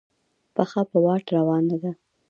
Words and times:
پښه 0.55 0.81
په 0.89 0.97
واټ 1.05 1.25
روانه 1.37 1.75
ده. 1.83 1.91